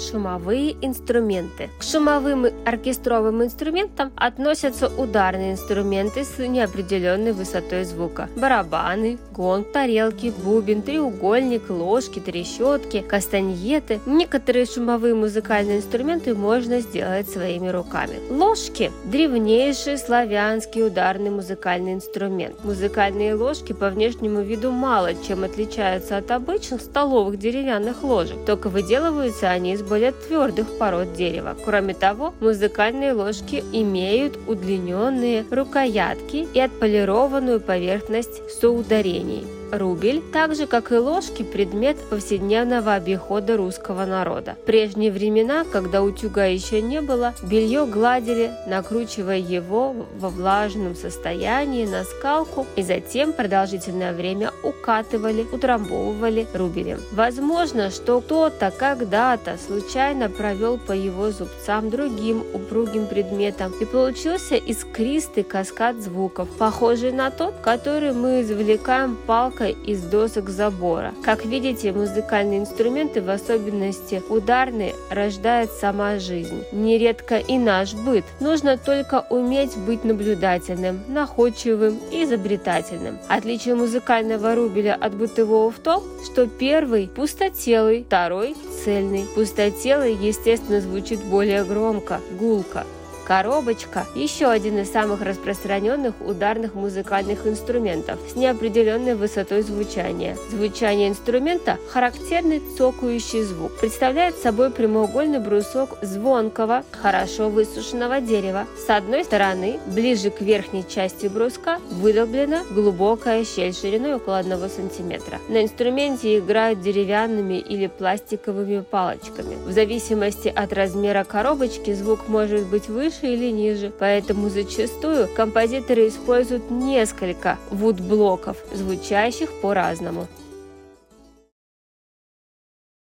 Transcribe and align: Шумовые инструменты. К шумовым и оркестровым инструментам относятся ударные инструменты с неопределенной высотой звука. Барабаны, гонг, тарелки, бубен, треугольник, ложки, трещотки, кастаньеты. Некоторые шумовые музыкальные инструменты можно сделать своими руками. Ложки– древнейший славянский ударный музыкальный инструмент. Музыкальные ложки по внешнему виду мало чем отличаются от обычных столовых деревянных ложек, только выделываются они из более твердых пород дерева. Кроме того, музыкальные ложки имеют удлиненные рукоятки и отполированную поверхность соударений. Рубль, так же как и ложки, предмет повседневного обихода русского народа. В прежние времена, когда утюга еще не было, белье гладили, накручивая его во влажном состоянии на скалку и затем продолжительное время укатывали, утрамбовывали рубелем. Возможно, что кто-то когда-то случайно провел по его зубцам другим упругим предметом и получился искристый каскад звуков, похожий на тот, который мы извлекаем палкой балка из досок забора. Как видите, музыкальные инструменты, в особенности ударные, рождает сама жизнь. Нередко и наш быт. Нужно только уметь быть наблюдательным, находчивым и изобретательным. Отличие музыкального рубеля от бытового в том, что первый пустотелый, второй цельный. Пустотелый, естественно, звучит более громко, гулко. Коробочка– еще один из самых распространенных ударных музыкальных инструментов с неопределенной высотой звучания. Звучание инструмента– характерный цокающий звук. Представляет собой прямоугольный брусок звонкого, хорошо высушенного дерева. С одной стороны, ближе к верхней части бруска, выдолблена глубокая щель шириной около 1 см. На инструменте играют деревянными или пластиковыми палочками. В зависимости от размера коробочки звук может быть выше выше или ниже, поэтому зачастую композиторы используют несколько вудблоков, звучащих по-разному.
Шумовые 0.00 0.76
инструменты. 0.80 1.68
К 1.78 1.82
шумовым 1.82 2.46
и 2.46 2.52
оркестровым 2.64 3.42
инструментам 3.42 4.12
относятся 4.16 4.88
ударные 4.88 5.52
инструменты 5.52 6.24
с 6.24 6.38
неопределенной 6.38 7.32
высотой 7.32 7.84
звука. 7.84 8.28
Барабаны, 8.36 9.18
гонг, 9.32 9.70
тарелки, 9.72 10.32
бубен, 10.42 10.80
треугольник, 10.80 11.68
ложки, 11.68 12.18
трещотки, 12.18 13.02
кастаньеты. 13.02 14.00
Некоторые 14.06 14.64
шумовые 14.64 15.14
музыкальные 15.14 15.78
инструменты 15.78 16.34
можно 16.34 16.80
сделать 16.80 17.28
своими 17.28 17.68
руками. 17.68 18.14
Ложки– 18.30 18.90
древнейший 19.04 19.98
славянский 19.98 20.86
ударный 20.86 21.30
музыкальный 21.30 21.92
инструмент. 21.92 22.64
Музыкальные 22.64 23.34
ложки 23.34 23.74
по 23.74 23.90
внешнему 23.90 24.40
виду 24.40 24.70
мало 24.70 25.10
чем 25.28 25.44
отличаются 25.44 26.16
от 26.16 26.30
обычных 26.30 26.80
столовых 26.80 27.38
деревянных 27.38 28.02
ложек, 28.02 28.44
только 28.46 28.68
выделываются 28.68 29.50
они 29.50 29.74
из 29.74 29.89
более 29.90 30.12
твердых 30.12 30.78
пород 30.78 31.12
дерева. 31.14 31.56
Кроме 31.64 31.94
того, 31.94 32.32
музыкальные 32.40 33.12
ложки 33.12 33.64
имеют 33.72 34.38
удлиненные 34.46 35.44
рукоятки 35.50 36.46
и 36.54 36.60
отполированную 36.60 37.60
поверхность 37.60 38.40
соударений. 38.60 39.59
Рубль, 39.72 40.20
так 40.32 40.56
же 40.56 40.66
как 40.66 40.90
и 40.90 40.96
ложки, 40.96 41.42
предмет 41.42 41.96
повседневного 42.08 42.94
обихода 42.94 43.56
русского 43.56 44.04
народа. 44.04 44.56
В 44.62 44.66
прежние 44.66 45.12
времена, 45.12 45.64
когда 45.70 46.02
утюга 46.02 46.46
еще 46.46 46.82
не 46.82 47.00
было, 47.00 47.34
белье 47.42 47.86
гладили, 47.86 48.50
накручивая 48.66 49.38
его 49.38 49.94
во 50.18 50.28
влажном 50.28 50.96
состоянии 50.96 51.86
на 51.86 52.02
скалку 52.04 52.66
и 52.74 52.82
затем 52.82 53.32
продолжительное 53.32 54.12
время 54.12 54.50
укатывали, 54.64 55.46
утрамбовывали 55.52 56.48
рубелем. 56.52 57.00
Возможно, 57.12 57.90
что 57.90 58.20
кто-то 58.20 58.72
когда-то 58.76 59.56
случайно 59.64 60.28
провел 60.28 60.78
по 60.78 60.92
его 60.92 61.30
зубцам 61.30 61.90
другим 61.90 62.42
упругим 62.52 63.06
предметом 63.06 63.72
и 63.80 63.84
получился 63.84 64.56
искристый 64.56 65.44
каскад 65.44 66.00
звуков, 66.00 66.48
похожий 66.58 67.12
на 67.12 67.30
тот, 67.30 67.54
который 67.62 68.12
мы 68.12 68.42
извлекаем 68.42 69.16
палкой 69.26 69.59
балка 69.60 69.68
из 69.68 70.02
досок 70.02 70.48
забора. 70.48 71.14
Как 71.22 71.44
видите, 71.44 71.92
музыкальные 71.92 72.60
инструменты, 72.60 73.22
в 73.22 73.30
особенности 73.30 74.22
ударные, 74.28 74.94
рождает 75.10 75.70
сама 75.70 76.18
жизнь. 76.18 76.64
Нередко 76.72 77.36
и 77.38 77.58
наш 77.58 77.94
быт. 77.94 78.24
Нужно 78.40 78.76
только 78.76 79.26
уметь 79.30 79.76
быть 79.76 80.04
наблюдательным, 80.04 81.00
находчивым 81.08 81.98
и 82.10 82.24
изобретательным. 82.24 83.18
Отличие 83.28 83.74
музыкального 83.74 84.54
рубеля 84.54 84.96
от 85.00 85.14
бытового 85.14 85.70
в 85.70 85.78
том, 85.78 86.02
что 86.24 86.46
первый 86.46 87.08
пустотелый, 87.08 88.04
второй 88.04 88.56
цельный. 88.84 89.26
Пустотелый, 89.34 90.14
естественно, 90.14 90.80
звучит 90.80 91.20
более 91.24 91.64
громко, 91.64 92.20
гулко. 92.38 92.84
Коробочка– 93.30 94.08
еще 94.16 94.48
один 94.48 94.78
из 94.80 94.90
самых 94.90 95.22
распространенных 95.22 96.14
ударных 96.20 96.74
музыкальных 96.74 97.46
инструментов 97.46 98.18
с 98.28 98.34
неопределенной 98.34 99.14
высотой 99.14 99.62
звучания. 99.62 100.36
Звучание 100.50 101.08
инструмента– 101.08 101.78
характерный 101.90 102.60
цокающий 102.76 103.42
звук. 103.42 103.70
Представляет 103.78 104.36
собой 104.36 104.70
прямоугольный 104.70 105.38
брусок 105.38 105.96
звонкого, 106.02 106.82
хорошо 106.90 107.50
высушенного 107.50 108.20
дерева. 108.20 108.66
С 108.84 108.90
одной 108.90 109.22
стороны, 109.22 109.78
ближе 109.86 110.30
к 110.30 110.40
верхней 110.40 110.84
части 110.84 111.28
бруска, 111.28 111.78
выдолблена 111.88 112.64
глубокая 112.72 113.44
щель 113.44 113.72
шириной 113.72 114.14
около 114.14 114.38
1 114.38 114.58
см. 114.68 115.38
На 115.48 115.62
инструменте 115.62 116.38
играют 116.38 116.80
деревянными 116.80 117.60
или 117.60 117.86
пластиковыми 117.86 118.80
палочками. 118.80 119.54
В 119.64 119.70
зависимости 119.70 120.48
от 120.48 120.72
размера 120.72 121.22
коробочки 121.22 121.94
звук 121.94 122.26
может 122.26 122.66
быть 122.66 122.88
выше 122.88 123.19
выше 123.20 123.32
или 123.32 123.50
ниже, 123.50 123.92
поэтому 123.98 124.48
зачастую 124.48 125.28
композиторы 125.34 126.08
используют 126.08 126.70
несколько 126.70 127.58
вудблоков, 127.70 128.56
звучащих 128.72 129.52
по-разному. 129.60 130.26